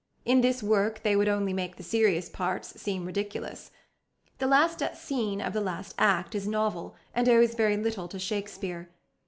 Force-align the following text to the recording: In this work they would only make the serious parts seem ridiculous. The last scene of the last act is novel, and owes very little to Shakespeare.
In 0.25 0.41
this 0.41 0.63
work 0.63 1.03
they 1.03 1.15
would 1.15 1.27
only 1.27 1.53
make 1.53 1.75
the 1.75 1.83
serious 1.83 2.27
parts 2.27 2.69
seem 2.81 3.05
ridiculous. 3.05 3.69
The 4.39 4.47
last 4.47 4.81
scene 4.95 5.39
of 5.41 5.53
the 5.53 5.61
last 5.61 5.93
act 5.99 6.33
is 6.33 6.47
novel, 6.47 6.95
and 7.13 7.29
owes 7.29 7.53
very 7.53 7.77
little 7.77 8.07
to 8.07 8.17
Shakespeare. 8.17 8.89